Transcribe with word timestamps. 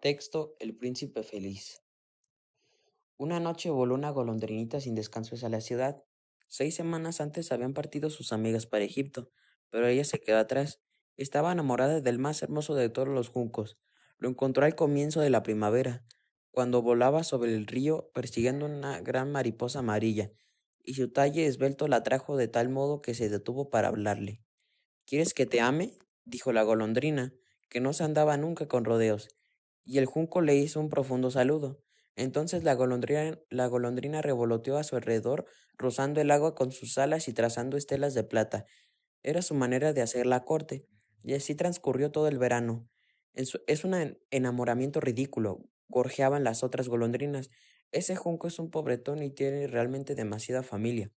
Texto 0.00 0.54
El 0.60 0.76
príncipe 0.76 1.24
feliz. 1.24 1.82
Una 3.16 3.40
noche 3.40 3.68
voló 3.68 3.96
una 3.96 4.10
golondrinita 4.10 4.80
sin 4.80 4.94
descanso 4.94 5.34
hacia 5.34 5.48
la 5.48 5.60
ciudad. 5.60 6.04
Seis 6.46 6.76
semanas 6.76 7.20
antes 7.20 7.50
habían 7.50 7.74
partido 7.74 8.08
sus 8.08 8.32
amigas 8.32 8.64
para 8.64 8.84
Egipto, 8.84 9.32
pero 9.70 9.88
ella 9.88 10.04
se 10.04 10.20
quedó 10.20 10.38
atrás. 10.38 10.80
Estaba 11.16 11.50
enamorada 11.50 12.00
del 12.00 12.20
más 12.20 12.40
hermoso 12.44 12.76
de 12.76 12.88
todos 12.90 13.08
los 13.08 13.28
juncos. 13.28 13.76
Lo 14.18 14.28
encontró 14.28 14.64
al 14.64 14.76
comienzo 14.76 15.20
de 15.20 15.30
la 15.30 15.42
primavera, 15.42 16.04
cuando 16.52 16.80
volaba 16.80 17.24
sobre 17.24 17.52
el 17.56 17.66
río 17.66 18.12
persiguiendo 18.14 18.66
una 18.66 19.00
gran 19.00 19.32
mariposa 19.32 19.80
amarilla, 19.80 20.30
y 20.84 20.94
su 20.94 21.10
talle 21.10 21.46
esbelto 21.46 21.88
la 21.88 22.04
trajo 22.04 22.36
de 22.36 22.46
tal 22.46 22.68
modo 22.68 23.02
que 23.02 23.14
se 23.14 23.28
detuvo 23.28 23.68
para 23.68 23.88
hablarle. 23.88 24.44
¿Quieres 25.06 25.34
que 25.34 25.44
te 25.44 25.60
ame? 25.60 25.98
dijo 26.24 26.52
la 26.52 26.62
golondrina, 26.62 27.34
que 27.68 27.80
no 27.80 27.92
se 27.92 28.04
andaba 28.04 28.36
nunca 28.36 28.68
con 28.68 28.84
rodeos 28.84 29.28
y 29.88 29.96
el 29.96 30.04
junco 30.04 30.42
le 30.42 30.54
hizo 30.54 30.80
un 30.80 30.90
profundo 30.90 31.30
saludo. 31.30 31.82
Entonces 32.14 32.62
la 32.62 32.74
golondrina, 32.74 33.40
la 33.48 33.66
golondrina 33.68 34.20
revoloteó 34.20 34.76
a 34.76 34.84
su 34.84 34.96
alrededor, 34.96 35.46
rozando 35.78 36.20
el 36.20 36.30
agua 36.30 36.54
con 36.54 36.72
sus 36.72 36.98
alas 36.98 37.26
y 37.26 37.32
trazando 37.32 37.78
estelas 37.78 38.12
de 38.12 38.22
plata. 38.22 38.66
Era 39.22 39.40
su 39.40 39.54
manera 39.54 39.94
de 39.94 40.02
hacer 40.02 40.26
la 40.26 40.44
corte, 40.44 40.86
y 41.22 41.32
así 41.32 41.54
transcurrió 41.54 42.10
todo 42.10 42.28
el 42.28 42.38
verano. 42.38 42.86
Es 43.32 43.84
un 43.84 44.18
enamoramiento 44.30 45.00
ridículo, 45.00 45.64
gorjeaban 45.88 46.44
las 46.44 46.62
otras 46.62 46.88
golondrinas. 46.88 47.48
Ese 47.90 48.14
junco 48.14 48.46
es 48.46 48.58
un 48.58 48.70
pobretón 48.70 49.22
y 49.22 49.30
tiene 49.30 49.68
realmente 49.68 50.14
demasiada 50.14 50.62
familia. 50.62 51.12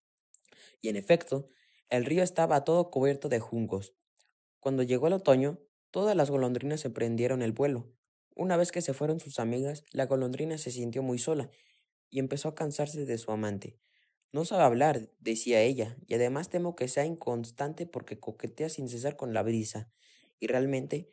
Y 0.81 0.89
en 0.89 0.95
efecto, 0.95 1.47
el 1.89 2.05
río 2.05 2.21
estaba 2.21 2.63
todo 2.63 2.91
cubierto 2.91 3.29
de 3.29 3.39
juncos. 3.39 3.95
Cuando 4.59 4.83
llegó 4.83 5.07
el 5.07 5.13
otoño, 5.13 5.59
todas 5.89 6.15
las 6.15 6.29
golondrinas 6.29 6.85
emprendieron 6.85 7.41
el 7.41 7.53
vuelo. 7.53 7.91
Una 8.39 8.55
vez 8.55 8.71
que 8.71 8.81
se 8.81 8.93
fueron 8.93 9.19
sus 9.19 9.37
amigas, 9.37 9.83
la 9.91 10.05
golondrina 10.05 10.57
se 10.57 10.71
sintió 10.71 11.03
muy 11.03 11.19
sola 11.19 11.51
y 12.09 12.19
empezó 12.19 12.47
a 12.47 12.55
cansarse 12.55 13.05
de 13.05 13.17
su 13.17 13.31
amante. 13.33 13.77
No 14.31 14.45
sabe 14.45 14.63
hablar, 14.63 15.09
decía 15.19 15.59
ella, 15.59 15.97
y 16.07 16.13
además 16.13 16.47
temo 16.47 16.73
que 16.73 16.87
sea 16.87 17.03
inconstante 17.03 17.85
porque 17.85 18.17
coquetea 18.17 18.69
sin 18.69 18.87
cesar 18.87 19.17
con 19.17 19.33
la 19.33 19.43
brisa. 19.43 19.91
Y 20.39 20.47
realmente, 20.47 21.09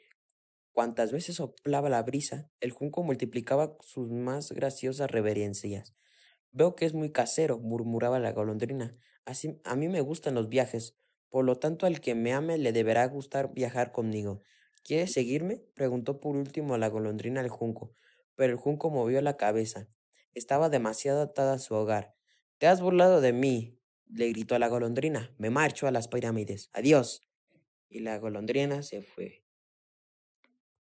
cuantas 0.70 1.10
veces 1.10 1.34
soplaba 1.34 1.88
la 1.88 2.04
brisa, 2.04 2.48
el 2.60 2.70
junco 2.70 3.02
multiplicaba 3.02 3.76
sus 3.80 4.08
más 4.12 4.52
graciosas 4.52 5.10
reverencias. 5.10 5.96
Veo 6.52 6.76
que 6.76 6.84
es 6.84 6.94
muy 6.94 7.10
casero, 7.10 7.58
murmuraba 7.58 8.20
la 8.20 8.30
golondrina. 8.30 8.96
Así 9.24 9.60
a 9.64 9.74
mí 9.74 9.88
me 9.88 10.00
gustan 10.00 10.36
los 10.36 10.48
viajes, 10.48 10.96
por 11.28 11.44
lo 11.44 11.58
tanto 11.58 11.86
al 11.86 12.00
que 12.00 12.14
me 12.14 12.32
ame 12.32 12.56
le 12.56 12.70
deberá 12.70 13.04
gustar 13.08 13.52
viajar 13.52 13.90
conmigo. 13.90 14.44
¿Quieres 14.86 15.12
seguirme? 15.12 15.64
preguntó 15.74 16.20
por 16.20 16.36
último 16.36 16.78
la 16.78 16.88
golondrina 16.88 17.40
al 17.40 17.48
junco, 17.48 17.92
pero 18.36 18.52
el 18.52 18.58
junco 18.58 18.88
movió 18.88 19.20
la 19.20 19.36
cabeza. 19.36 19.88
Estaba 20.32 20.68
demasiado 20.68 21.22
atada 21.22 21.54
a 21.54 21.58
su 21.58 21.74
hogar. 21.74 22.14
Te 22.58 22.68
has 22.68 22.80
burlado 22.80 23.20
de 23.20 23.32
mí, 23.32 23.80
le 24.06 24.28
gritó 24.28 24.54
a 24.54 24.60
la 24.60 24.68
golondrina. 24.68 25.34
Me 25.38 25.50
marcho 25.50 25.88
a 25.88 25.90
las 25.90 26.06
pirámides. 26.06 26.70
Adiós. 26.72 27.20
Y 27.88 27.98
la 27.98 28.18
golondrina 28.18 28.84
se 28.84 29.02
fue. 29.02 29.45